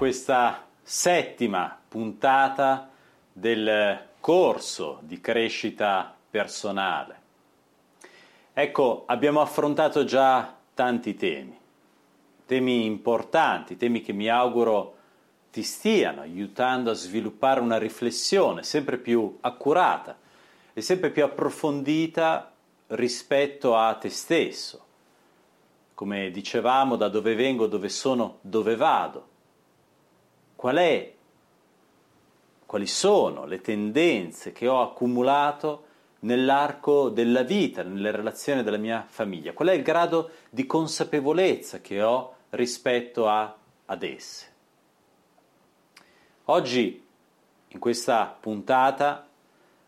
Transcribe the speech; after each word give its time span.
Questa 0.00 0.66
settima 0.80 1.78
puntata 1.86 2.88
del 3.30 4.00
corso 4.18 5.00
di 5.02 5.20
crescita 5.20 6.16
personale. 6.30 7.20
Ecco, 8.54 9.02
abbiamo 9.04 9.42
affrontato 9.42 10.04
già 10.04 10.56
tanti 10.72 11.16
temi, 11.16 11.54
temi 12.46 12.86
importanti, 12.86 13.76
temi 13.76 14.00
che 14.00 14.14
mi 14.14 14.30
auguro 14.30 14.94
ti 15.52 15.62
stiano 15.62 16.22
aiutando 16.22 16.90
a 16.90 16.94
sviluppare 16.94 17.60
una 17.60 17.76
riflessione 17.76 18.62
sempre 18.62 18.96
più 18.96 19.36
accurata 19.42 20.16
e 20.72 20.80
sempre 20.80 21.10
più 21.10 21.24
approfondita 21.24 22.50
rispetto 22.86 23.76
a 23.76 23.92
te 23.96 24.08
stesso. 24.08 24.82
Come 25.92 26.30
dicevamo, 26.30 26.96
da 26.96 27.10
dove 27.10 27.34
vengo, 27.34 27.66
dove 27.66 27.90
sono, 27.90 28.38
dove 28.40 28.76
vado. 28.76 29.29
Qual 30.60 30.76
è 30.76 31.14
quali 32.66 32.86
sono 32.86 33.46
le 33.46 33.62
tendenze 33.62 34.52
che 34.52 34.68
ho 34.68 34.82
accumulato 34.82 35.86
nell'arco 36.18 37.08
della 37.08 37.44
vita, 37.44 37.82
nelle 37.82 38.10
relazioni 38.10 38.62
della 38.62 38.76
mia 38.76 39.06
famiglia, 39.08 39.54
qual 39.54 39.68
è 39.68 39.72
il 39.72 39.82
grado 39.82 40.32
di 40.50 40.66
consapevolezza 40.66 41.80
che 41.80 42.02
ho 42.02 42.34
rispetto 42.50 43.26
a, 43.26 43.56
ad 43.86 44.02
esse. 44.02 44.52
Oggi, 46.44 47.06
in 47.68 47.78
questa 47.78 48.36
puntata, 48.38 49.26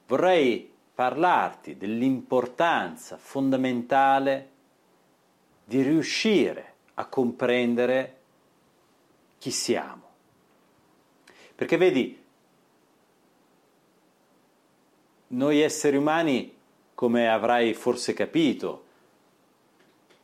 vorrei 0.07 0.73
parlarti 0.95 1.77
dell'importanza 1.77 3.19
fondamentale 3.19 4.51
di 5.65 5.83
riuscire 5.83 6.77
a 6.95 7.05
comprendere 7.05 8.21
chi 9.37 9.51
siamo. 9.51 10.12
Perché 11.63 11.77
vedi, 11.77 12.21
noi 15.29 15.61
esseri 15.61 15.97
umani, 15.97 16.53
come 16.93 17.29
avrai 17.29 17.73
forse 17.73 18.15
capito, 18.15 18.85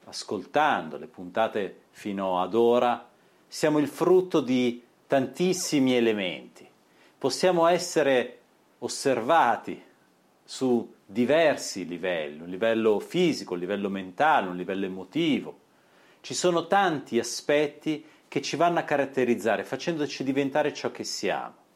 ascoltando 0.06 0.96
le 0.96 1.06
puntate 1.06 1.82
fino 1.90 2.42
ad 2.42 2.54
ora, 2.54 3.08
siamo 3.46 3.78
il 3.78 3.86
frutto 3.86 4.40
di 4.40 4.82
tantissimi 5.06 5.94
elementi. 5.94 6.68
Possiamo 7.16 7.68
essere 7.68 8.40
osservati 8.78 9.80
su 10.42 10.92
diversi 11.06 11.86
livelli, 11.86 12.40
un 12.40 12.48
livello 12.48 12.98
fisico, 12.98 13.54
un 13.54 13.60
livello 13.60 13.88
mentale, 13.88 14.48
un 14.48 14.56
livello 14.56 14.86
emotivo. 14.86 15.56
Ci 16.20 16.34
sono 16.34 16.66
tanti 16.66 17.16
aspetti 17.16 18.04
che 18.28 18.42
ci 18.42 18.56
vanno 18.56 18.78
a 18.78 18.82
caratterizzare, 18.82 19.64
facendoci 19.64 20.22
diventare 20.22 20.72
ciò 20.72 20.90
che 20.90 21.04
siamo. 21.04 21.66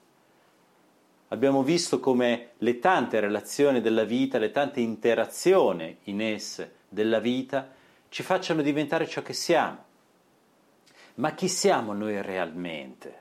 Abbiamo 1.28 1.62
visto 1.62 1.98
come 1.98 2.50
le 2.58 2.78
tante 2.78 3.18
relazioni 3.18 3.80
della 3.80 4.04
vita, 4.04 4.38
le 4.38 4.50
tante 4.50 4.80
interazioni 4.80 5.96
in 6.04 6.20
esse 6.20 6.74
della 6.90 7.20
vita 7.20 7.70
ci 8.10 8.22
facciano 8.22 8.60
diventare 8.60 9.08
ciò 9.08 9.22
che 9.22 9.32
siamo. 9.32 9.84
Ma 11.14 11.32
chi 11.32 11.48
siamo 11.48 11.94
noi 11.94 12.20
realmente? 12.20 13.20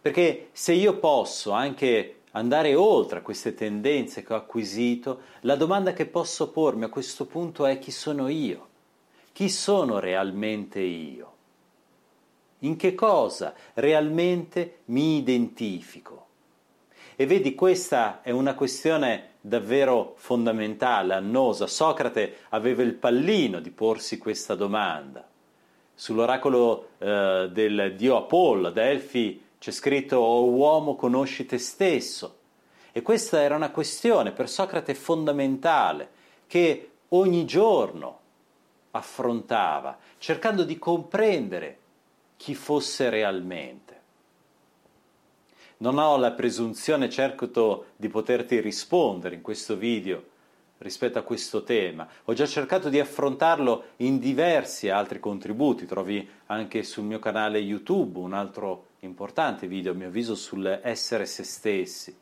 Perché 0.00 0.48
se 0.52 0.72
io 0.72 0.98
posso 0.98 1.52
anche 1.52 2.22
andare 2.32 2.74
oltre 2.74 3.18
a 3.18 3.22
queste 3.22 3.52
tendenze 3.52 4.22
che 4.22 4.32
ho 4.32 4.36
acquisito, 4.36 5.20
la 5.40 5.54
domanda 5.54 5.92
che 5.92 6.06
posso 6.06 6.50
pormi 6.50 6.84
a 6.84 6.88
questo 6.88 7.26
punto 7.26 7.66
è 7.66 7.78
chi 7.78 7.90
sono 7.90 8.28
io? 8.28 8.68
Chi 9.32 9.50
sono 9.50 9.98
realmente 9.98 10.80
io? 10.80 11.31
In 12.64 12.76
che 12.76 12.94
cosa 12.94 13.54
realmente 13.74 14.80
mi 14.86 15.16
identifico? 15.16 16.26
E 17.16 17.26
vedi, 17.26 17.54
questa 17.54 18.22
è 18.22 18.30
una 18.30 18.54
questione 18.54 19.30
davvero 19.40 20.14
fondamentale, 20.16 21.14
annosa. 21.14 21.66
Socrate 21.66 22.36
aveva 22.50 22.82
il 22.82 22.94
pallino 22.94 23.60
di 23.60 23.70
porsi 23.70 24.16
questa 24.16 24.54
domanda. 24.54 25.28
Sull'oracolo 25.94 26.90
eh, 26.98 27.48
del 27.52 27.94
dio 27.96 28.16
Apollo, 28.16 28.68
ad 28.68 28.76
Elfi, 28.76 29.42
c'è 29.58 29.70
scritto 29.72 30.18
O 30.18 30.44
uomo 30.48 30.94
conosci 30.94 31.44
te 31.44 31.58
stesso. 31.58 32.38
E 32.92 33.02
questa 33.02 33.40
era 33.40 33.56
una 33.56 33.70
questione 33.70 34.30
per 34.30 34.48
Socrate 34.48 34.94
fondamentale 34.94 36.10
che 36.46 36.90
ogni 37.08 37.44
giorno 37.44 38.20
affrontava, 38.92 39.98
cercando 40.18 40.62
di 40.62 40.78
comprendere 40.78 41.78
chi 42.42 42.56
fosse 42.56 43.08
realmente. 43.08 44.00
Non 45.76 45.96
ho 45.96 46.16
la 46.16 46.32
presunzione 46.32 47.08
certo 47.08 47.84
di 47.94 48.08
poterti 48.08 48.58
rispondere 48.58 49.36
in 49.36 49.42
questo 49.42 49.76
video 49.76 50.24
rispetto 50.78 51.20
a 51.20 51.22
questo 51.22 51.62
tema. 51.62 52.08
Ho 52.24 52.32
già 52.32 52.44
cercato 52.44 52.88
di 52.88 52.98
affrontarlo 52.98 53.84
in 53.98 54.18
diversi 54.18 54.88
altri 54.88 55.20
contributi, 55.20 55.86
trovi 55.86 56.28
anche 56.46 56.82
sul 56.82 57.04
mio 57.04 57.20
canale 57.20 57.60
YouTube 57.60 58.18
un 58.18 58.32
altro 58.32 58.86
importante 59.00 59.68
video, 59.68 59.92
a 59.92 59.94
mio 59.94 60.08
avviso, 60.08 60.34
sull'essere 60.34 61.26
se 61.26 61.44
stessi. 61.44 62.16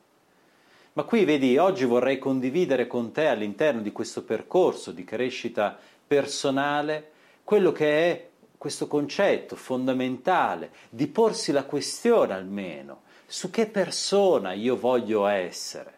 Ma 0.93 1.05
qui 1.05 1.25
vedi, 1.25 1.57
oggi 1.57 1.87
vorrei 1.87 2.19
condividere 2.19 2.87
con 2.87 3.11
te 3.11 3.27
all'interno 3.27 3.81
di 3.81 3.91
questo 3.91 4.23
percorso 4.23 4.93
di 4.93 5.03
crescita 5.03 5.79
personale 6.07 7.13
quello 7.43 7.73
che 7.73 8.11
è 8.11 8.30
questo 8.61 8.89
concetto 8.89 9.57
fondamentale 9.57 10.71
di 10.91 11.07
porsi 11.07 11.51
la 11.51 11.65
questione 11.65 12.35
almeno 12.35 13.05
su 13.25 13.49
che 13.49 13.67
persona 13.67 14.53
io 14.53 14.77
voglio 14.77 15.25
essere. 15.25 15.95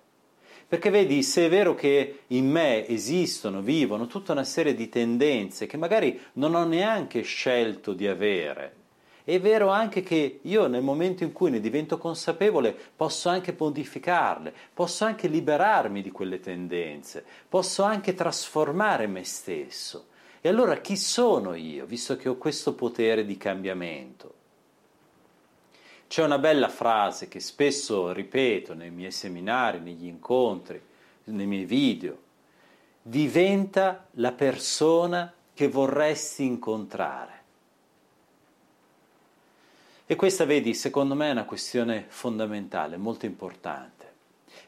Perché 0.69 0.89
vedi, 0.89 1.25
se 1.25 1.47
è 1.47 1.49
vero 1.49 1.75
che 1.75 2.21
in 2.29 2.49
me 2.49 2.87
esistono, 2.87 3.63
vivono 3.63 4.07
tutta 4.07 4.31
una 4.31 4.45
serie 4.45 4.77
di 4.77 4.89
tendenze 4.89 5.67
che 5.67 5.77
magari 5.77 6.17
non 6.35 6.55
ho 6.55 6.65
neanche 6.65 7.23
scelto 7.23 7.95
di 7.95 8.07
avere, 8.07 8.77
è 9.25 9.41
vero 9.41 9.71
anche 9.71 10.05
che 10.05 10.39
io 10.41 10.69
nel 10.69 10.83
momento 10.83 11.25
in 11.25 11.33
cui 11.33 11.51
ne 11.51 11.59
divento 11.59 11.99
consapevole 11.99 12.77
posso 12.95 13.29
anche 13.29 13.57
modificarle, 13.59 14.55
posso 14.73 15.05
anche 15.05 15.27
liberarmi 15.27 16.01
di 16.01 16.13
quelle 16.13 16.39
tendenze, 16.39 17.25
posso 17.49 17.83
anche 17.83 18.15
trasformare 18.15 19.09
me 19.09 19.25
stesso. 19.25 20.11
E 20.45 20.49
allora 20.49 20.79
chi 20.79 20.97
sono 20.97 21.55
io, 21.55 21.87
visto 21.87 22.17
che 22.17 22.29
ho 22.29 22.37
questo 22.37 22.75
potere 22.75 23.25
di 23.25 23.37
cambiamento? 23.37 24.35
C'è 26.09 26.25
una 26.25 26.39
bella 26.39 26.69
frase 26.69 27.29
che 27.29 27.39
spesso 27.39 28.11
ripeto 28.11 28.75
nei 28.75 28.91
miei 28.91 29.13
seminari, 29.13 29.79
negli 29.79 30.07
incontri, 30.07 30.83
nei 31.25 31.47
miei 31.47 31.65
video. 31.65 32.19
Diventa 33.01 34.09
la 34.15 34.33
persona 34.33 35.33
che 35.55 35.69
vorresti 35.69 36.45
incontrare. 36.45 37.41
E 40.07 40.17
questa, 40.17 40.45
vedi, 40.45 40.75
secondo 40.75 41.15
me 41.15 41.29
è 41.29 41.33
una 41.33 41.45
questione 41.45 42.05
fondamentale, 42.09 42.97
molto 42.97 43.27
importante. 43.27 44.13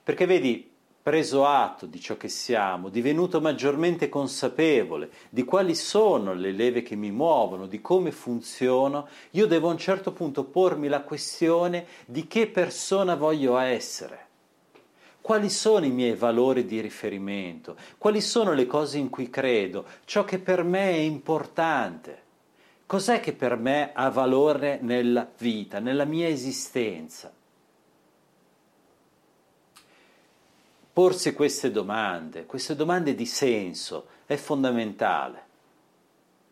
Perché, 0.05 0.25
vedi, 0.25 0.74
preso 1.05 1.45
atto 1.45 1.85
di 1.85 2.01
ciò 2.01 2.17
che 2.17 2.31
siamo, 2.31 2.89
divenuto 2.89 3.39
maggiormente 3.39 4.09
consapevole 4.09 5.11
di 5.29 5.45
quali 5.45 5.75
sono 5.75 6.33
le 6.33 6.51
leve 6.51 6.81
che 6.81 6.97
mi 6.97 7.11
muovono, 7.11 7.67
di 7.67 7.83
come 7.83 8.11
funziono, 8.11 9.07
io 9.33 9.47
devo 9.47 9.69
a 9.69 9.73
un 9.73 9.79
certo 9.79 10.13
punto 10.13 10.45
pormi 10.45 10.89
la 10.89 11.03
questione 11.03 11.85
di 12.07 12.27
che 12.27 12.47
persona 12.47 13.17
voglio 13.17 13.59
essere. 13.59 14.29
quali 15.21 15.51
sono 15.51 15.85
i 15.85 15.91
miei 15.91 16.15
valori 16.15 16.65
di 16.65 16.81
riferimento, 16.81 17.77
quali 17.99 18.23
sono 18.23 18.55
le 18.55 18.67
cose 18.67 18.97
in 18.97 19.11
cui 19.11 19.29
credo, 19.29 19.85
ciò 20.07 20.25
che 20.25 20.39
per 20.39 20.63
me 20.63 20.91
è 20.91 21.01
importante. 21.01 22.23
Cos'è 22.87 23.21
che 23.21 23.35
per 23.35 23.57
me 23.57 23.91
ha 23.93 24.09
valore 24.09 24.79
nella 24.81 25.31
vita, 25.37 25.81
nella 25.81 26.07
mia 26.07 26.29
esistenza? 26.29 27.31
Porsi 30.95 31.33
queste 31.33 31.73
domande, 31.73 32.47
queste 32.47 32.77
domande 32.77 33.17
di 33.17 33.27
senso, 33.27 34.07
è 34.27 34.37
fondamentale. 34.37 35.43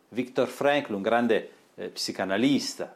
Viktor 0.09 0.49
Frankl, 0.49 0.95
un 0.95 1.01
grande 1.01 1.51
eh, 1.75 1.87
psicanalista, 1.87 2.93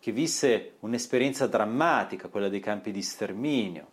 che 0.00 0.12
visse 0.12 0.76
un'esperienza 0.80 1.46
drammatica, 1.46 2.28
quella 2.28 2.48
dei 2.48 2.60
campi 2.60 2.90
di 2.90 3.02
sterminio, 3.02 3.86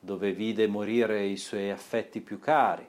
dove 0.00 0.32
vide 0.32 0.66
morire 0.66 1.22
i 1.26 1.36
suoi 1.36 1.70
affetti 1.70 2.22
più 2.22 2.40
cari. 2.40 2.88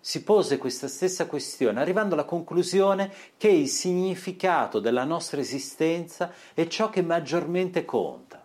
Si 0.00 0.24
pose 0.24 0.58
questa 0.58 0.88
stessa 0.88 1.26
questione, 1.26 1.80
arrivando 1.80 2.14
alla 2.14 2.24
conclusione 2.24 3.14
che 3.36 3.48
il 3.48 3.68
significato 3.68 4.80
della 4.80 5.04
nostra 5.04 5.40
esistenza 5.40 6.32
è 6.52 6.66
ciò 6.66 6.90
che 6.90 7.02
maggiormente 7.02 7.84
conta. 7.84 8.44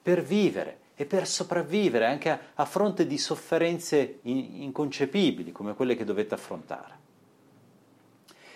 Per 0.00 0.22
vivere 0.22 0.86
e 1.00 1.06
per 1.06 1.28
sopravvivere 1.28 2.06
anche 2.06 2.28
a, 2.28 2.40
a 2.54 2.64
fronte 2.64 3.06
di 3.06 3.18
sofferenze 3.18 4.18
in, 4.22 4.62
inconcepibili 4.62 5.52
come 5.52 5.74
quelle 5.74 5.94
che 5.94 6.02
dovete 6.02 6.34
affrontare. 6.34 6.96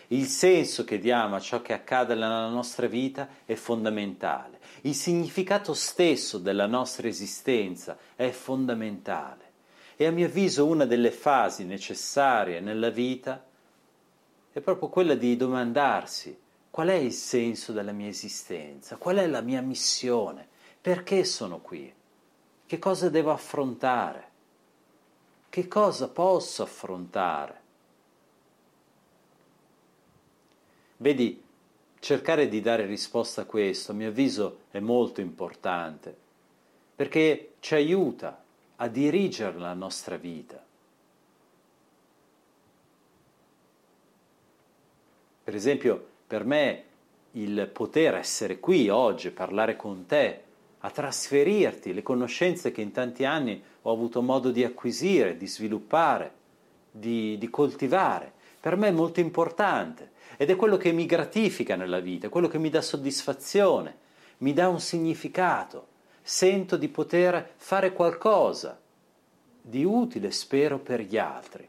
Il 0.08 0.26
senso 0.26 0.82
che 0.82 0.98
diamo 0.98 1.36
a 1.36 1.40
ciò 1.40 1.62
che 1.62 1.72
accade 1.72 2.14
nella 2.14 2.48
nostra 2.48 2.88
vita 2.88 3.28
è 3.44 3.54
fondamentale. 3.54 4.58
Il 4.80 4.96
significato 4.96 5.72
stesso 5.72 6.38
della 6.38 6.66
nostra 6.66 7.06
esistenza 7.06 7.96
è 8.16 8.30
fondamentale. 8.30 9.50
E 9.94 10.06
a 10.06 10.10
mio 10.10 10.26
avviso 10.26 10.66
una 10.66 10.84
delle 10.84 11.12
fasi 11.12 11.64
necessarie 11.64 12.58
nella 12.58 12.90
vita 12.90 13.40
è 14.52 14.60
proprio 14.60 14.88
quella 14.88 15.14
di 15.14 15.36
domandarsi 15.36 16.36
qual 16.70 16.88
è 16.88 16.94
il 16.94 17.12
senso 17.12 17.70
della 17.70 17.92
mia 17.92 18.08
esistenza, 18.08 18.96
qual 18.96 19.18
è 19.18 19.26
la 19.28 19.42
mia 19.42 19.62
missione, 19.62 20.48
perché 20.80 21.22
sono 21.22 21.60
qui, 21.60 21.94
che 22.72 22.78
cosa 22.78 23.10
devo 23.10 23.30
affrontare, 23.30 24.28
che 25.50 25.68
cosa 25.68 26.08
posso 26.08 26.62
affrontare. 26.62 27.60
Vedi, 30.96 31.44
cercare 31.98 32.48
di 32.48 32.62
dare 32.62 32.86
risposta 32.86 33.42
a 33.42 33.44
questo, 33.44 33.92
a 33.92 33.94
mio 33.94 34.08
avviso, 34.08 34.60
è 34.70 34.78
molto 34.78 35.20
importante, 35.20 36.16
perché 36.96 37.56
ci 37.60 37.74
aiuta 37.74 38.42
a 38.76 38.88
dirigere 38.88 39.58
la 39.58 39.74
nostra 39.74 40.16
vita. 40.16 40.64
Per 45.44 45.54
esempio, 45.54 46.06
per 46.26 46.46
me 46.46 46.84
il 47.32 47.68
poter 47.70 48.14
essere 48.14 48.58
qui 48.58 48.88
oggi, 48.88 49.30
parlare 49.30 49.76
con 49.76 50.06
te, 50.06 50.44
a 50.84 50.90
trasferirti 50.90 51.94
le 51.94 52.02
conoscenze 52.02 52.72
che 52.72 52.80
in 52.80 52.92
tanti 52.92 53.24
anni 53.24 53.62
ho 53.82 53.92
avuto 53.92 54.22
modo 54.22 54.50
di 54.50 54.64
acquisire, 54.64 55.36
di 55.36 55.46
sviluppare, 55.46 56.32
di, 56.90 57.36
di 57.38 57.50
coltivare, 57.50 58.32
per 58.60 58.76
me 58.76 58.88
è 58.88 58.92
molto 58.92 59.20
importante 59.20 60.10
ed 60.36 60.50
è 60.50 60.56
quello 60.56 60.76
che 60.76 60.92
mi 60.92 61.06
gratifica 61.06 61.76
nella 61.76 62.00
vita, 62.00 62.28
quello 62.28 62.48
che 62.48 62.58
mi 62.58 62.68
dà 62.68 62.80
soddisfazione, 62.80 63.96
mi 64.38 64.52
dà 64.52 64.68
un 64.68 64.80
significato. 64.80 65.88
Sento 66.22 66.76
di 66.76 66.88
poter 66.88 67.54
fare 67.56 67.92
qualcosa 67.92 68.78
di 69.60 69.84
utile, 69.84 70.30
spero, 70.30 70.78
per 70.78 71.00
gli 71.00 71.18
altri. 71.18 71.68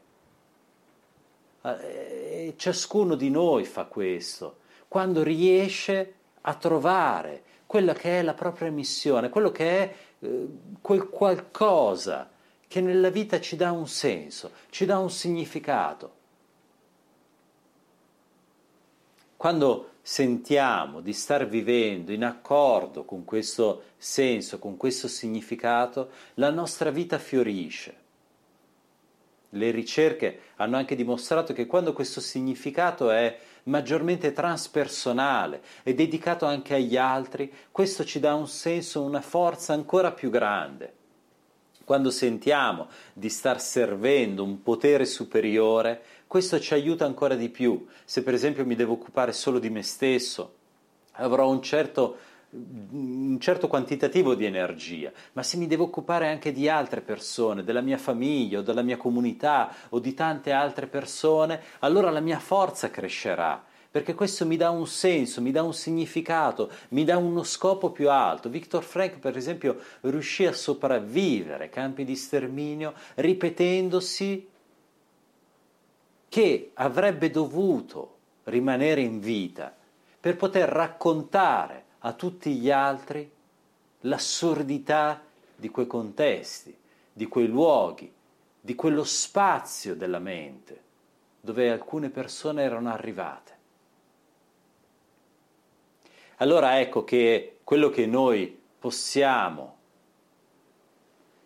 Ah, 1.62 1.80
e 1.80 2.54
ciascuno 2.56 3.14
di 3.14 3.30
noi 3.30 3.64
fa 3.64 3.84
questo, 3.84 4.58
quando 4.88 5.22
riesce 5.22 6.14
a 6.46 6.54
trovare 6.54 7.42
quella 7.66 7.92
che 7.92 8.20
è 8.20 8.22
la 8.22 8.34
propria 8.34 8.70
missione, 8.70 9.28
quello 9.28 9.50
che 9.50 9.78
è 9.78 9.94
eh, 10.20 10.46
quel 10.80 11.08
qualcosa 11.08 12.30
che 12.68 12.80
nella 12.80 13.10
vita 13.10 13.40
ci 13.40 13.56
dà 13.56 13.70
un 13.70 13.86
senso, 13.86 14.50
ci 14.70 14.84
dà 14.84 14.98
un 14.98 15.10
significato. 15.10 16.22
Quando 19.36 19.90
sentiamo 20.02 21.00
di 21.00 21.12
star 21.12 21.46
vivendo 21.46 22.12
in 22.12 22.24
accordo 22.24 23.04
con 23.04 23.24
questo 23.24 23.82
senso, 23.96 24.58
con 24.58 24.76
questo 24.76 25.08
significato, 25.08 26.10
la 26.34 26.50
nostra 26.50 26.90
vita 26.90 27.18
fiorisce. 27.18 28.02
Le 29.50 29.70
ricerche 29.70 30.40
hanno 30.56 30.76
anche 30.76 30.94
dimostrato 30.94 31.52
che 31.52 31.66
quando 31.66 31.92
questo 31.92 32.20
significato 32.20 33.10
è 33.10 33.38
maggiormente 33.64 34.32
transpersonale 34.32 35.62
e 35.82 35.94
dedicato 35.94 36.46
anche 36.46 36.74
agli 36.74 36.96
altri, 36.96 37.52
questo 37.70 38.04
ci 38.04 38.20
dà 38.20 38.34
un 38.34 38.48
senso, 38.48 39.02
una 39.02 39.20
forza 39.20 39.72
ancora 39.72 40.12
più 40.12 40.30
grande. 40.30 40.92
Quando 41.84 42.10
sentiamo 42.10 42.88
di 43.12 43.28
star 43.28 43.60
servendo 43.60 44.42
un 44.42 44.62
potere 44.62 45.04
superiore, 45.04 46.02
questo 46.26 46.58
ci 46.58 46.72
aiuta 46.72 47.04
ancora 47.04 47.34
di 47.34 47.50
più. 47.50 47.86
Se 48.04 48.22
per 48.22 48.32
esempio 48.32 48.64
mi 48.64 48.74
devo 48.74 48.94
occupare 48.94 49.32
solo 49.32 49.58
di 49.58 49.68
me 49.68 49.82
stesso, 49.82 50.54
avrò 51.12 51.48
un 51.48 51.62
certo, 51.62 52.16
un 52.54 53.38
certo 53.40 53.66
quantitativo 53.66 54.34
di 54.34 54.44
energia, 54.44 55.10
ma 55.32 55.42
se 55.42 55.56
mi 55.56 55.66
devo 55.66 55.84
occupare 55.84 56.28
anche 56.28 56.52
di 56.52 56.68
altre 56.68 57.00
persone, 57.00 57.64
della 57.64 57.80
mia 57.80 57.98
famiglia 57.98 58.60
o 58.60 58.62
della 58.62 58.82
mia 58.82 58.96
comunità 58.96 59.74
o 59.88 59.98
di 59.98 60.14
tante 60.14 60.52
altre 60.52 60.86
persone, 60.86 61.60
allora 61.80 62.10
la 62.10 62.20
mia 62.20 62.38
forza 62.38 62.90
crescerà 62.90 63.64
perché 63.94 64.14
questo 64.14 64.44
mi 64.44 64.56
dà 64.56 64.70
un 64.70 64.88
senso, 64.88 65.40
mi 65.40 65.52
dà 65.52 65.62
un 65.62 65.72
significato, 65.72 66.68
mi 66.88 67.04
dà 67.04 67.16
uno 67.16 67.44
scopo 67.44 67.92
più 67.92 68.10
alto. 68.10 68.48
Victor 68.48 68.82
Frank, 68.82 69.20
per 69.20 69.36
esempio, 69.36 69.78
riuscì 70.00 70.46
a 70.46 70.52
sopravvivere 70.52 71.64
ai 71.64 71.70
campi 71.70 72.04
di 72.04 72.16
sterminio 72.16 72.92
ripetendosi 73.14 74.48
che 76.28 76.70
avrebbe 76.74 77.30
dovuto 77.30 78.16
rimanere 78.44 79.00
in 79.00 79.20
vita 79.20 79.72
per 80.18 80.34
poter 80.34 80.68
raccontare 80.68 81.83
a 82.06 82.12
tutti 82.12 82.54
gli 82.54 82.70
altri 82.70 83.30
l'assurdità 84.00 85.22
di 85.56 85.68
quei 85.70 85.86
contesti, 85.86 86.76
di 87.12 87.26
quei 87.26 87.46
luoghi, 87.46 88.12
di 88.60 88.74
quello 88.74 89.04
spazio 89.04 89.94
della 89.94 90.18
mente 90.18 90.82
dove 91.40 91.70
alcune 91.70 92.08
persone 92.08 92.62
erano 92.62 92.90
arrivate. 92.90 93.52
Allora 96.36 96.80
ecco 96.80 97.04
che 97.04 97.58
quello 97.62 97.90
che 97.90 98.06
noi 98.06 98.58
possiamo 98.78 99.76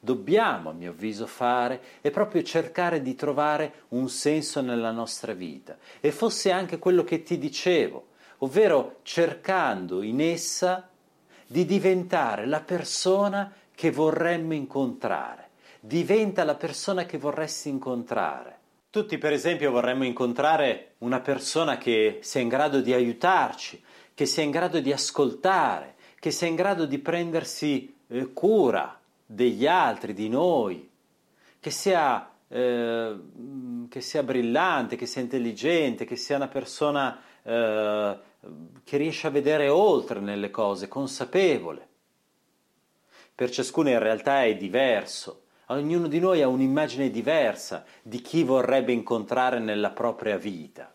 dobbiamo, 0.01 0.71
a 0.71 0.73
mio 0.73 0.91
avviso, 0.91 1.27
fare 1.27 1.83
è 2.01 2.11
proprio 2.11 2.43
cercare 2.43 3.03
di 3.03 3.15
trovare 3.15 3.85
un 3.89 4.09
senso 4.09 4.61
nella 4.61 4.93
nostra 4.93 5.35
vita. 5.35 5.77
E 6.01 6.13
fosse 6.13 6.51
anche 6.51 6.79
quello 6.79 7.03
che 7.03 7.23
ti 7.23 7.39
dicevo, 7.39 8.07
ovvero 8.39 9.01
cercando 9.03 10.03
in 10.03 10.21
essa 10.21 10.89
di 11.47 11.65
diventare 11.65 12.47
la 12.47 12.61
persona 12.61 13.53
che 13.75 13.91
vorremmo 13.91 14.55
incontrare. 14.55 15.49
Diventa 15.81 16.45
la 16.45 16.57
persona 16.57 17.07
che 17.07 17.19
vorresti 17.19 17.69
incontrare. 17.69 18.57
Tutti, 18.91 19.19
per 19.19 19.33
esempio, 19.33 19.71
vorremmo 19.71 20.05
incontrare 20.05 20.95
una 20.99 21.21
persona 21.21 21.79
che 21.79 22.19
sia 22.23 22.41
in 22.41 22.49
grado 22.49 22.81
di 22.81 22.93
aiutarci, 22.93 23.83
che 24.15 24.27
sia 24.27 24.43
in 24.43 24.51
grado 24.51 24.81
di 24.81 24.93
ascoltare, 24.93 25.95
che 26.19 26.31
sia 26.31 26.49
in 26.49 26.57
grado 26.57 26.87
di 26.87 26.99
prendersi 26.99 27.95
eh, 28.09 28.33
cura 28.33 28.99
degli 29.25 29.67
altri, 29.67 30.15
di 30.15 30.29
noi, 30.29 30.89
che 31.61 31.71
sia, 31.71 32.29
eh, 32.49 33.17
che 33.89 34.01
sia 34.01 34.23
brillante, 34.23 34.97
che 34.97 35.07
sia 35.07 35.21
intelligente, 35.21 36.05
che 36.05 36.17
sia 36.17 36.37
una 36.37 36.49
persona 36.49 37.21
eh, 37.49 38.19
che 38.85 38.97
riesce 38.99 39.27
a 39.27 39.31
vedere 39.31 39.69
oltre 39.69 40.21
nelle 40.21 40.51
cose, 40.51 40.87
consapevole. 40.87 41.89
Per 43.35 43.51
ciascuno 43.51 43.89
in 43.89 43.99
realtà 43.99 44.45
è 44.45 44.55
diverso. 44.55 45.45
Ognuno 45.69 46.09
di 46.09 46.19
noi 46.19 46.43
ha 46.43 46.49
un'immagine 46.49 47.11
diversa 47.11 47.85
di 48.03 48.21
chi 48.21 48.43
vorrebbe 48.43 48.93
incontrare 48.93 49.59
nella 49.61 49.91
propria 49.91 50.37
vita. 50.37 50.95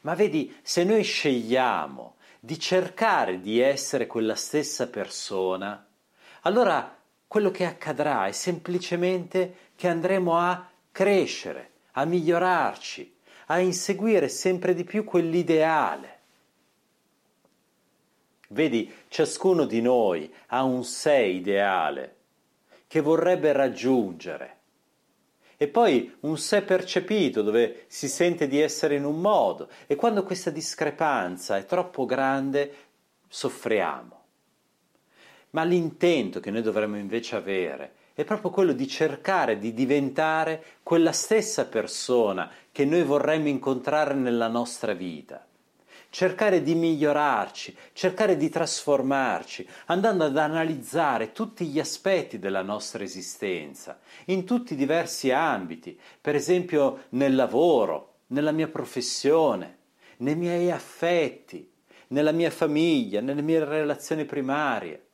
Ma 0.00 0.14
vedi, 0.14 0.54
se 0.62 0.82
noi 0.82 1.02
scegliamo 1.02 2.16
di 2.40 2.58
cercare 2.58 3.40
di 3.40 3.60
essere 3.60 4.06
quella 4.06 4.34
stessa 4.34 4.88
persona, 4.88 5.86
allora 6.42 6.96
quello 7.26 7.50
che 7.50 7.64
accadrà 7.64 8.26
è 8.26 8.32
semplicemente 8.32 9.70
che 9.76 9.88
andremo 9.88 10.38
a 10.38 10.68
crescere, 10.90 11.72
a 11.92 12.04
migliorarci, 12.04 13.17
a 13.50 13.58
inseguire 13.58 14.28
sempre 14.28 14.74
di 14.74 14.84
più 14.84 15.04
quell'ideale. 15.04 16.16
Vedi, 18.48 18.90
ciascuno 19.08 19.64
di 19.66 19.82
noi 19.82 20.32
ha 20.48 20.62
un 20.62 20.84
sé 20.84 21.16
ideale 21.16 22.16
che 22.86 23.00
vorrebbe 23.00 23.52
raggiungere. 23.52 24.56
E 25.56 25.66
poi 25.68 26.16
un 26.20 26.38
sé 26.38 26.62
percepito 26.62 27.42
dove 27.42 27.84
si 27.88 28.08
sente 28.08 28.46
di 28.46 28.60
essere 28.60 28.94
in 28.94 29.04
un 29.04 29.20
modo 29.20 29.68
e 29.86 29.96
quando 29.96 30.22
questa 30.22 30.50
discrepanza 30.50 31.56
è 31.56 31.66
troppo 31.66 32.06
grande 32.06 32.74
soffriamo. 33.28 34.16
Ma 35.50 35.64
l'intento 35.64 36.40
che 36.40 36.50
noi 36.50 36.62
dovremmo 36.62 36.96
invece 36.96 37.36
avere 37.36 37.92
è 38.14 38.24
proprio 38.24 38.50
quello 38.50 38.72
di 38.72 38.88
cercare 38.88 39.58
di 39.58 39.72
diventare 39.72 40.64
quella 40.82 41.12
stessa 41.12 41.66
persona 41.66 42.50
che 42.78 42.84
noi 42.84 43.02
vorremmo 43.02 43.48
incontrare 43.48 44.14
nella 44.14 44.46
nostra 44.46 44.92
vita. 44.92 45.44
Cercare 46.10 46.62
di 46.62 46.76
migliorarci, 46.76 47.76
cercare 47.92 48.36
di 48.36 48.48
trasformarci, 48.48 49.68
andando 49.86 50.22
ad 50.22 50.36
analizzare 50.36 51.32
tutti 51.32 51.66
gli 51.66 51.80
aspetti 51.80 52.38
della 52.38 52.62
nostra 52.62 53.02
esistenza, 53.02 53.98
in 54.26 54.44
tutti 54.44 54.74
i 54.74 54.76
diversi 54.76 55.32
ambiti, 55.32 55.98
per 56.20 56.36
esempio 56.36 57.06
nel 57.08 57.34
lavoro, 57.34 58.18
nella 58.28 58.52
mia 58.52 58.68
professione, 58.68 59.78
nei 60.18 60.36
miei 60.36 60.70
affetti, 60.70 61.68
nella 62.10 62.30
mia 62.30 62.52
famiglia, 62.52 63.20
nelle 63.20 63.42
mie 63.42 63.64
relazioni 63.64 64.24
primarie, 64.24 65.06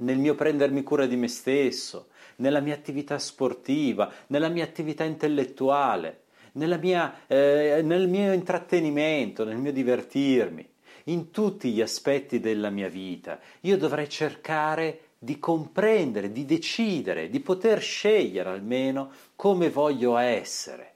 nel 0.00 0.18
mio 0.18 0.34
prendermi 0.34 0.82
cura 0.82 1.06
di 1.06 1.16
me 1.16 1.28
stesso, 1.28 2.08
nella 2.36 2.60
mia 2.60 2.74
attività 2.74 3.18
sportiva, 3.18 4.12
nella 4.26 4.48
mia 4.48 4.64
attività 4.64 5.04
intellettuale 5.04 6.24
mia, 6.56 7.26
eh, 7.26 7.80
nel 7.84 8.08
mio 8.08 8.32
intrattenimento, 8.32 9.44
nel 9.44 9.58
mio 9.58 9.72
divertirmi, 9.72 10.66
in 11.04 11.30
tutti 11.30 11.70
gli 11.70 11.80
aspetti 11.80 12.40
della 12.40 12.70
mia 12.70 12.88
vita. 12.88 13.38
Io 13.60 13.76
dovrei 13.76 14.08
cercare 14.08 15.00
di 15.18 15.38
comprendere, 15.38 16.32
di 16.32 16.44
decidere, 16.44 17.28
di 17.28 17.40
poter 17.40 17.80
scegliere 17.80 18.50
almeno 18.50 19.10
come 19.34 19.70
voglio 19.70 20.16
essere. 20.16 20.95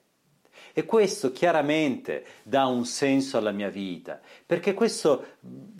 E 0.72 0.84
questo 0.84 1.32
chiaramente 1.32 2.24
dà 2.42 2.66
un 2.66 2.84
senso 2.84 3.38
alla 3.38 3.50
mia 3.50 3.68
vita, 3.68 4.20
perché 4.46 4.74
questo, 4.74 5.24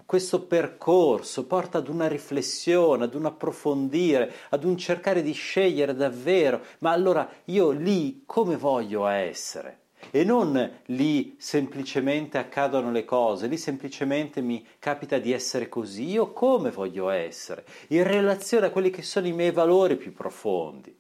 questo, 0.05 0.43
percorso 0.43 1.47
porta 1.47 1.79
ad 1.79 1.89
una 1.89 2.09
riflessione, 2.09 3.05
ad 3.05 3.15
un 3.15 3.27
approfondire, 3.27 4.33
ad 4.51 4.65
un 4.65 4.77
cercare 4.77 5.23
di 5.23 5.33
scegliere 5.33 5.95
davvero, 5.95 6.63
ma 6.79 6.91
allora 6.91 7.29
io 7.47 7.71
lì 7.71 8.23
come 8.27 8.57
voglio 8.57 9.07
essere? 9.07 9.79
E 10.11 10.25
non 10.25 10.79
lì 10.87 11.37
semplicemente 11.39 12.39
accadono 12.39 12.91
le 12.91 13.05
cose, 13.05 13.47
lì 13.47 13.57
semplicemente 13.57 14.41
mi 14.41 14.67
capita 14.79 15.19
di 15.19 15.31
essere 15.31 15.69
così, 15.69 16.09
io 16.09 16.33
come 16.33 16.71
voglio 16.71 17.11
essere, 17.11 17.65
in 17.89 18.03
relazione 18.03 18.67
a 18.67 18.71
quelli 18.71 18.91
che 18.91 19.03
sono 19.03 19.27
i 19.27 19.33
miei 19.33 19.53
valori 19.53 19.97
più 19.97 20.13
profondi. 20.13 20.97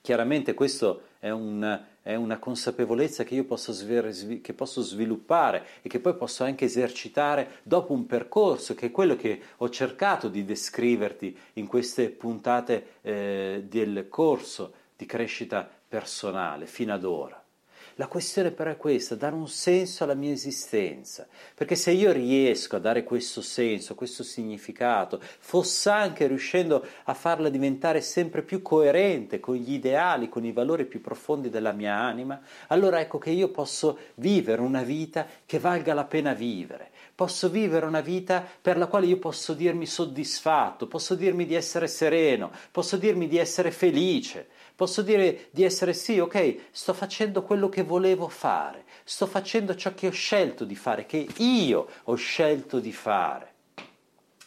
Chiaramente 0.00 0.54
questo 0.54 1.02
è, 1.26 1.30
un, 1.30 1.80
è 2.02 2.14
una 2.14 2.38
consapevolezza 2.38 3.24
che 3.24 3.34
io 3.34 3.44
posso, 3.44 3.72
svir- 3.72 4.40
che 4.40 4.52
posso, 4.52 4.80
sviluppare 4.80 5.66
e 5.82 5.88
che 5.88 5.98
poi 5.98 6.14
posso 6.14 6.44
anche 6.44 6.66
esercitare 6.66 7.60
dopo 7.62 7.92
un 7.92 8.06
percorso, 8.06 8.74
che 8.74 8.86
è 8.86 8.90
quello 8.90 9.16
che 9.16 9.40
ho 9.56 9.68
cercato 9.68 10.28
di 10.28 10.44
descriverti 10.44 11.36
in 11.54 11.66
queste 11.66 12.10
puntate 12.10 12.98
eh, 13.02 13.64
del 13.68 14.06
corso 14.08 14.72
di 14.96 15.04
crescita 15.04 15.68
personale 15.88 16.66
fino 16.66 16.94
ad 16.94 17.04
ora. 17.04 17.45
La 17.98 18.08
questione 18.08 18.50
però 18.50 18.70
è 18.70 18.76
questa, 18.76 19.14
dare 19.14 19.34
un 19.34 19.48
senso 19.48 20.04
alla 20.04 20.12
mia 20.12 20.30
esistenza, 20.30 21.26
perché 21.54 21.76
se 21.76 21.92
io 21.92 22.12
riesco 22.12 22.76
a 22.76 22.78
dare 22.78 23.04
questo 23.04 23.40
senso, 23.40 23.94
questo 23.94 24.22
significato, 24.22 25.18
fosse 25.38 25.88
anche 25.88 26.26
riuscendo 26.26 26.84
a 27.04 27.14
farla 27.14 27.48
diventare 27.48 28.02
sempre 28.02 28.42
più 28.42 28.60
coerente 28.60 29.40
con 29.40 29.54
gli 29.54 29.72
ideali, 29.72 30.28
con 30.28 30.44
i 30.44 30.52
valori 30.52 30.84
più 30.84 31.00
profondi 31.00 31.48
della 31.48 31.72
mia 31.72 31.94
anima, 31.96 32.38
allora 32.66 33.00
ecco 33.00 33.16
che 33.16 33.30
io 33.30 33.48
posso 33.48 33.98
vivere 34.16 34.60
una 34.60 34.82
vita 34.82 35.26
che 35.46 35.58
valga 35.58 35.94
la 35.94 36.04
pena 36.04 36.34
vivere, 36.34 36.90
posso 37.14 37.48
vivere 37.48 37.86
una 37.86 38.02
vita 38.02 38.46
per 38.60 38.76
la 38.76 38.88
quale 38.88 39.06
io 39.06 39.18
posso 39.18 39.54
dirmi 39.54 39.86
soddisfatto, 39.86 40.86
posso 40.86 41.14
dirmi 41.14 41.46
di 41.46 41.54
essere 41.54 41.88
sereno, 41.88 42.50
posso 42.70 42.98
dirmi 42.98 43.26
di 43.26 43.38
essere 43.38 43.70
felice, 43.70 44.48
Posso 44.76 45.00
dire 45.00 45.48
di 45.52 45.64
essere 45.64 45.94
sì, 45.94 46.18
ok, 46.18 46.56
sto 46.70 46.92
facendo 46.92 47.42
quello 47.42 47.70
che 47.70 47.82
volevo 47.86 48.28
fare, 48.28 48.84
sto 49.04 49.26
facendo 49.26 49.74
ciò 49.74 49.94
che 49.94 50.08
ho 50.08 50.12
scelto 50.12 50.66
di 50.66 50.76
fare, 50.76 51.06
che 51.06 51.26
io 51.38 51.88
ho 52.04 52.14
scelto 52.16 52.78
di 52.78 52.92
fare. 52.92 53.54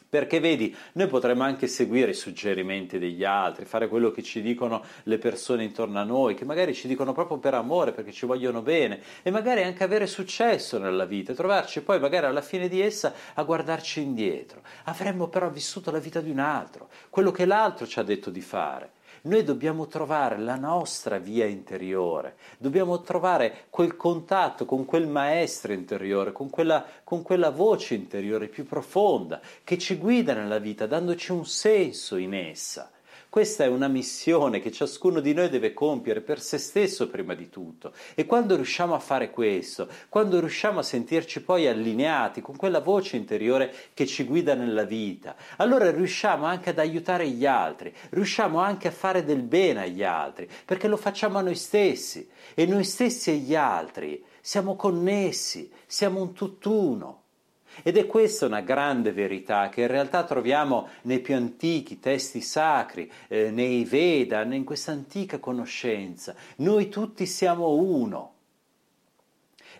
Perché 0.10 0.40
vedi, 0.40 0.76
noi 0.94 1.06
potremmo 1.06 1.44
anche 1.44 1.68
seguire 1.68 2.12
i 2.12 2.16
suggerimenti 2.16 2.98
degli 2.98 3.24
altri, 3.24 3.66
fare 3.66 3.88
quello 3.88 4.10
che 4.10 4.24
ci 4.24 4.42
dicono 4.42 4.84
le 5.04 5.20
persone 5.20 5.64
intorno 5.64 6.00
a 6.00 6.04
noi, 6.04 6.34
che 6.34 6.46
magari 6.46 6.74
ci 6.74 6.88
dicono 6.88 7.14
proprio 7.14 7.38
per 7.38 7.54
amore, 7.54 7.92
perché 7.92 8.12
ci 8.12 8.26
vogliono 8.26 8.64
bene, 8.64 9.02
e 9.22 9.30
magari 9.30 9.62
anche 9.62 9.84
avere 9.84 10.08
successo 10.08 10.80
nella 10.80 11.06
vita, 11.06 11.36
trovarci 11.36 11.82
poi 11.82 12.00
magari 12.00 12.26
alla 12.26 12.42
fine 12.42 12.68
di 12.68 12.82
essa 12.82 13.14
a 13.36 13.44
guardarci 13.44 14.02
indietro. 14.02 14.62
Avremmo 14.86 15.28
però 15.28 15.48
vissuto 15.52 15.92
la 15.92 16.00
vita 16.00 16.22
di 16.22 16.32
un 16.32 16.40
altro, 16.40 16.90
quello 17.12 17.30
che 17.30 17.46
l'altro 17.46 17.86
ci 17.86 18.00
ha 18.00 18.04
detto 18.04 18.32
di 18.32 18.42
fare. 18.42 18.98
Noi 19.22 19.44
dobbiamo 19.44 19.88
trovare 19.88 20.38
la 20.38 20.56
nostra 20.56 21.18
via 21.18 21.46
interiore, 21.46 22.36
dobbiamo 22.58 23.02
trovare 23.02 23.66
quel 23.70 23.96
contatto 23.96 24.66
con 24.66 24.86
quel 24.86 25.08
maestro 25.08 25.74
interiore, 25.74 26.32
con 26.32 26.50
quella, 26.50 26.86
con 27.04 27.22
quella 27.22 27.50
voce 27.50 27.96
interiore 27.96 28.48
più 28.48 28.66
profonda 28.66 29.42
che 29.64 29.78
ci 29.78 29.98
guida 29.98 30.34
nella 30.34 30.60
vita, 30.60 30.86
dandoci 30.88 31.32
un 31.32 31.46
senso 31.46 32.16
in 32.16 32.34
essa. 32.34 32.92
Questa 33.30 33.64
è 33.64 33.68
una 33.68 33.88
missione 33.88 34.60
che 34.60 34.72
ciascuno 34.72 35.20
di 35.20 35.34
noi 35.34 35.50
deve 35.50 35.72
compiere 35.72 36.22
per 36.22 36.42
se 36.42 36.58
stesso 36.58 37.10
prima 37.10 37.36
di 37.36 37.48
tutto. 37.48 37.94
E 38.16 38.26
quando 38.26 38.56
riusciamo 38.56 38.96
a 38.96 39.00
fare 39.00 39.30
questo, 39.30 39.88
quando 40.10 40.40
riusciamo 40.40 40.80
a 40.80 40.84
sentirci 40.84 41.44
poi 41.44 41.68
allineati 41.68 42.42
con 42.42 42.56
quella 42.56 42.80
voce 42.80 43.18
interiore 43.18 43.72
che 43.94 44.08
ci 44.08 44.24
guida 44.24 44.56
nella 44.56 44.84
vita, 44.84 45.36
allora 45.58 45.92
riusciamo 45.92 46.46
anche 46.46 46.72
ad 46.72 46.80
aiutare 46.80 47.30
gli 47.30 47.46
altri, 47.46 47.94
riusciamo 48.10 48.60
anche 48.60 48.88
a 48.88 48.92
fare 48.92 49.24
del 49.24 49.44
bene 49.44 49.84
agli 49.84 50.04
altri, 50.04 50.50
perché 50.66 50.88
lo 50.88 50.98
facciamo 50.98 51.38
a 51.38 51.42
noi 51.42 51.56
stessi. 51.56 52.28
E 52.56 52.66
noi 52.66 52.84
stessi 52.84 53.30
e 53.30 53.36
gli 53.36 53.54
altri 53.54 54.24
siamo 54.42 54.76
connessi, 54.76 55.72
siamo 55.86 56.20
un 56.20 56.34
tutt'uno. 56.34 57.19
Ed 57.84 57.98
è 57.98 58.06
questa 58.06 58.46
una 58.46 58.62
grande 58.62 59.12
verità 59.12 59.70
che 59.70 59.82
in 59.82 59.88
realtà 59.88 60.24
troviamo 60.24 60.90
nei 61.04 61.20
più 61.20 61.36
antichi 61.36 62.00
testi 62.00 62.42
sacri, 62.42 63.12
eh, 63.28 63.52
nei 63.52 63.84
Veda, 63.86 64.42
in 64.42 64.64
questa 64.64 64.92
antica 64.92 65.40
conoscenza. 65.40 66.36
Noi 66.58 66.90
tutti 66.90 67.26
siamo 67.26 67.74
uno. 67.74 68.34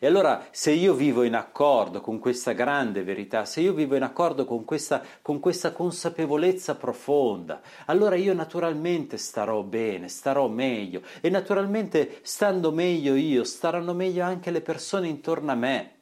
E 0.02 0.08
allora 0.08 0.48
se 0.52 0.72
io 0.72 0.94
vivo 0.94 1.24
in 1.24 1.36
accordo 1.36 2.00
con 2.00 2.20
questa 2.20 2.54
grande 2.54 3.04
verità, 3.04 3.44
se 3.44 3.60
io 3.60 3.74
vivo 3.74 3.98
in 3.98 4.04
accordo 4.04 4.46
con 4.46 4.64
questa, 4.64 5.04
con 5.22 5.42
questa 5.42 5.74
consapevolezza 5.74 6.76
profonda, 6.76 7.60
allora 7.86 8.16
io 8.16 8.34
naturalmente 8.34 9.18
starò 9.18 9.62
bene, 9.62 10.08
starò 10.08 10.48
meglio 10.48 11.02
e 11.20 11.30
naturalmente 11.30 12.20
stando 12.22 12.72
meglio 12.72 13.14
io, 13.16 13.44
staranno 13.44 13.94
meglio 13.94 14.24
anche 14.24 14.52
le 14.52 14.62
persone 14.62 15.10
intorno 15.10 15.52
a 15.52 15.56
me. 15.56 15.99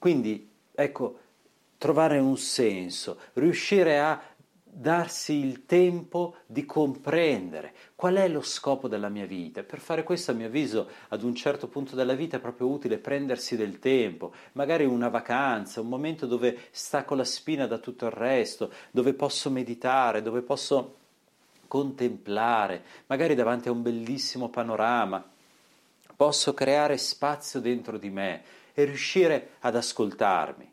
Quindi, 0.00 0.50
ecco, 0.72 1.18
trovare 1.76 2.18
un 2.18 2.38
senso, 2.38 3.18
riuscire 3.34 4.00
a 4.00 4.18
darsi 4.62 5.34
il 5.34 5.66
tempo 5.66 6.36
di 6.46 6.64
comprendere 6.64 7.74
qual 7.94 8.14
è 8.14 8.26
lo 8.26 8.40
scopo 8.40 8.88
della 8.88 9.10
mia 9.10 9.26
vita. 9.26 9.62
Per 9.62 9.78
fare 9.78 10.02
questo, 10.02 10.30
a 10.30 10.34
mio 10.34 10.46
avviso, 10.46 10.88
ad 11.08 11.22
un 11.22 11.34
certo 11.34 11.68
punto 11.68 11.96
della 11.96 12.14
vita 12.14 12.38
è 12.38 12.40
proprio 12.40 12.68
utile 12.68 12.96
prendersi 12.96 13.58
del 13.58 13.78
tempo, 13.78 14.32
magari 14.52 14.86
una 14.86 15.10
vacanza, 15.10 15.82
un 15.82 15.88
momento 15.88 16.24
dove 16.24 16.68
stacco 16.70 17.14
la 17.14 17.24
spina 17.24 17.66
da 17.66 17.76
tutto 17.76 18.06
il 18.06 18.12
resto, 18.12 18.72
dove 18.90 19.12
posso 19.12 19.50
meditare, 19.50 20.22
dove 20.22 20.40
posso 20.40 20.94
contemplare, 21.68 22.84
magari 23.08 23.34
davanti 23.34 23.68
a 23.68 23.72
un 23.72 23.82
bellissimo 23.82 24.48
panorama. 24.48 25.22
Posso 26.16 26.54
creare 26.54 26.96
spazio 26.96 27.60
dentro 27.60 27.98
di 27.98 28.08
me 28.08 28.42
e 28.80 28.84
riuscire 28.84 29.50
ad 29.60 29.76
ascoltarmi. 29.76 30.72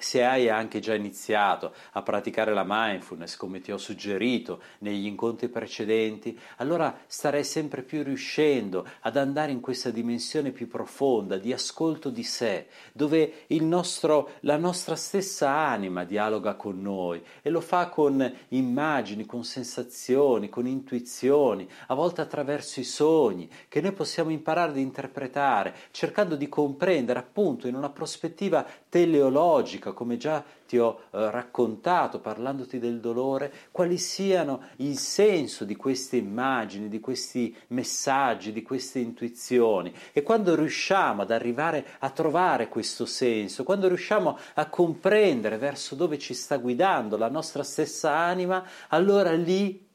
Se 0.00 0.24
hai 0.24 0.48
anche 0.48 0.80
già 0.80 0.94
iniziato 0.94 1.74
a 1.92 2.00
praticare 2.00 2.54
la 2.54 2.64
mindfulness 2.66 3.36
come 3.36 3.60
ti 3.60 3.70
ho 3.70 3.76
suggerito 3.76 4.62
negli 4.78 5.04
incontri 5.04 5.48
precedenti, 5.48 6.38
allora 6.56 7.00
starei 7.06 7.44
sempre 7.44 7.82
più 7.82 8.02
riuscendo 8.02 8.86
ad 9.00 9.18
andare 9.18 9.52
in 9.52 9.60
questa 9.60 9.90
dimensione 9.90 10.52
più 10.52 10.68
profonda 10.68 11.36
di 11.36 11.52
ascolto 11.52 12.08
di 12.08 12.22
sé, 12.22 12.68
dove 12.92 13.44
nostro, 13.60 14.30
la 14.40 14.56
nostra 14.56 14.96
stessa 14.96 15.50
anima 15.50 16.04
dialoga 16.04 16.54
con 16.54 16.80
noi 16.80 17.22
e 17.42 17.50
lo 17.50 17.60
fa 17.60 17.90
con 17.90 18.34
immagini, 18.48 19.26
con 19.26 19.44
sensazioni, 19.44 20.48
con 20.48 20.66
intuizioni, 20.66 21.68
a 21.88 21.94
volte 21.94 22.22
attraverso 22.22 22.80
i 22.80 22.84
sogni, 22.84 23.50
che 23.68 23.82
noi 23.82 23.92
possiamo 23.92 24.30
imparare 24.30 24.70
ad 24.70 24.78
interpretare, 24.78 25.74
cercando 25.90 26.36
di 26.36 26.48
comprendere 26.48 27.18
appunto 27.18 27.68
in 27.68 27.74
una 27.74 27.90
prospettiva 27.90 28.66
teleologica 28.88 29.89
bocca, 29.90 29.92
come 29.92 30.16
già 30.16 30.42
ti 30.66 30.78
ho 30.78 31.02
eh, 31.10 31.30
raccontato 31.30 32.20
parlandoti 32.20 32.78
del 32.78 33.00
dolore, 33.00 33.52
quali 33.70 33.98
siano 33.98 34.62
il 34.76 34.96
senso 34.96 35.64
di 35.64 35.76
queste 35.76 36.16
immagini, 36.16 36.88
di 36.88 37.00
questi 37.00 37.54
messaggi, 37.68 38.52
di 38.52 38.62
queste 38.62 39.00
intuizioni. 39.00 39.92
E 40.12 40.22
quando 40.22 40.54
riusciamo 40.54 41.22
ad 41.22 41.30
arrivare 41.30 41.84
a 41.98 42.10
trovare 42.10 42.68
questo 42.68 43.04
senso, 43.04 43.64
quando 43.64 43.88
riusciamo 43.88 44.38
a 44.54 44.66
comprendere 44.68 45.58
verso 45.58 45.94
dove 45.94 46.18
ci 46.18 46.34
sta 46.34 46.56
guidando 46.56 47.16
la 47.16 47.28
nostra 47.28 47.62
stessa 47.62 48.14
anima, 48.14 48.64
allora 48.88 49.32
lì 49.32 49.88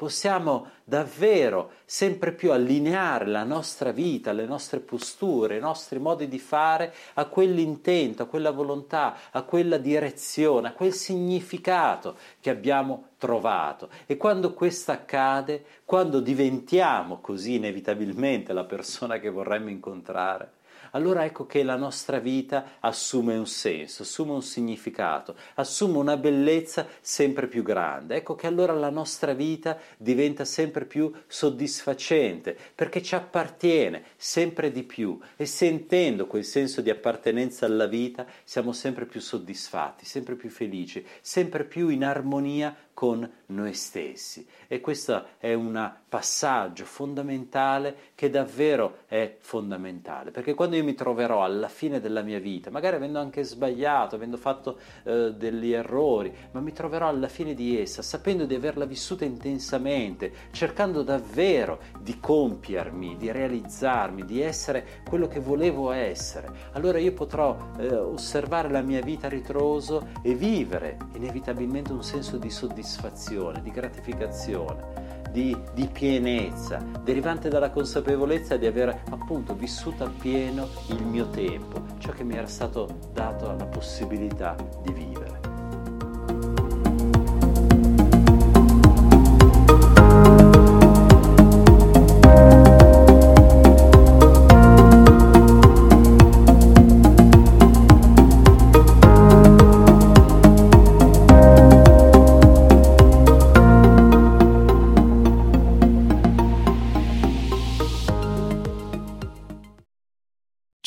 possiamo 0.00 0.68
davvero 0.82 1.72
sempre 1.84 2.32
più 2.32 2.52
allineare 2.52 3.26
la 3.26 3.44
nostra 3.44 3.92
vita, 3.92 4.32
le 4.32 4.46
nostre 4.46 4.80
posture, 4.80 5.58
i 5.58 5.60
nostri 5.60 5.98
modi 5.98 6.26
di 6.26 6.38
fare 6.38 6.94
a 7.14 7.26
quell'intento, 7.26 8.22
a 8.22 8.26
quella 8.26 8.50
volontà, 8.50 9.14
a 9.30 9.42
quella 9.42 9.76
direzione, 9.76 10.68
a 10.68 10.72
quel 10.72 10.94
significato 10.94 12.16
che 12.40 12.48
abbiamo 12.48 13.08
trovato. 13.18 13.90
E 14.06 14.16
quando 14.16 14.54
questo 14.54 14.90
accade, 14.90 15.66
quando 15.84 16.20
diventiamo 16.20 17.18
così 17.20 17.56
inevitabilmente 17.56 18.54
la 18.54 18.64
persona 18.64 19.18
che 19.18 19.28
vorremmo 19.28 19.68
incontrare, 19.68 20.59
allora 20.92 21.24
ecco 21.24 21.46
che 21.46 21.62
la 21.62 21.76
nostra 21.76 22.18
vita 22.18 22.76
assume 22.80 23.36
un 23.36 23.46
senso, 23.46 24.02
assume 24.02 24.32
un 24.32 24.42
significato, 24.42 25.36
assume 25.54 25.98
una 25.98 26.16
bellezza 26.16 26.86
sempre 27.00 27.46
più 27.46 27.62
grande. 27.62 28.16
Ecco 28.16 28.34
che 28.34 28.46
allora 28.46 28.72
la 28.72 28.90
nostra 28.90 29.32
vita 29.32 29.78
diventa 29.96 30.44
sempre 30.44 30.84
più 30.84 31.12
soddisfacente 31.26 32.56
perché 32.74 33.02
ci 33.02 33.14
appartiene 33.14 34.04
sempre 34.16 34.70
di 34.70 34.82
più 34.82 35.18
e 35.36 35.46
sentendo 35.46 36.26
quel 36.26 36.44
senso 36.44 36.80
di 36.80 36.90
appartenenza 36.90 37.66
alla 37.66 37.86
vita 37.86 38.26
siamo 38.44 38.72
sempre 38.72 39.06
più 39.06 39.20
soddisfatti, 39.20 40.04
sempre 40.04 40.34
più 40.34 40.50
felici, 40.50 41.04
sempre 41.20 41.64
più 41.64 41.88
in 41.88 42.04
armonia 42.04 42.74
con 43.00 43.26
noi 43.46 43.72
stessi. 43.72 44.46
E 44.68 44.82
questo 44.82 45.28
è 45.38 45.54
un 45.54 45.90
passaggio 46.06 46.84
fondamentale 46.84 47.96
che 48.14 48.28
davvero 48.28 48.98
è 49.06 49.36
fondamentale, 49.38 50.30
perché 50.30 50.52
quando 50.52 50.76
io 50.76 50.84
mi 50.84 50.92
troverò 50.92 51.42
alla 51.42 51.68
fine 51.68 51.98
della 51.98 52.20
mia 52.20 52.38
vita, 52.38 52.70
magari 52.70 52.96
avendo 52.96 53.18
anche 53.18 53.42
sbagliato, 53.42 54.16
avendo 54.16 54.36
fatto 54.36 54.78
eh, 55.04 55.32
degli 55.32 55.72
errori, 55.72 56.30
ma 56.50 56.60
mi 56.60 56.74
troverò 56.74 57.08
alla 57.08 57.28
fine 57.28 57.54
di 57.54 57.80
essa, 57.80 58.02
sapendo 58.02 58.44
di 58.44 58.54
averla 58.54 58.84
vissuta 58.84 59.24
intensamente, 59.24 60.32
cercando 60.50 61.02
davvero 61.02 61.80
di 62.00 62.20
compiermi, 62.20 63.16
di 63.16 63.32
realizzarmi, 63.32 64.26
di 64.26 64.42
essere 64.42 65.00
quello 65.08 65.26
che 65.26 65.40
volevo 65.40 65.90
essere, 65.90 66.50
allora 66.72 66.98
io 66.98 67.14
potrò 67.14 67.56
eh, 67.78 67.96
osservare 67.96 68.68
la 68.68 68.82
mia 68.82 69.00
vita 69.00 69.26
a 69.26 69.30
ritroso 69.30 70.08
e 70.22 70.34
vivere 70.34 70.98
inevitabilmente 71.14 71.92
un 71.92 72.02
senso 72.02 72.36
di 72.36 72.50
soddisfazione 72.50 72.88
soddisfazione, 72.90 73.62
di 73.62 73.70
gratificazione, 73.70 75.22
di, 75.30 75.56
di, 75.72 75.86
pienezza, 75.86 76.84
derivante 77.04 77.48
dalla 77.48 77.70
consapevolezza 77.70 78.56
di 78.56 78.66
aver 78.66 79.02
appunto 79.10 79.54
vissuto 79.54 80.04
appieno 80.04 80.68
il 80.88 81.04
mio 81.04 81.30
tempo, 81.30 81.82
ciò 81.98 82.10
che 82.10 82.24
mi 82.24 82.34
era 82.34 82.48
stato 82.48 82.98
dato 83.12 83.54
la 83.54 83.66
possibilità 83.66 84.56
di 84.82 84.92
vivere. 84.92 85.29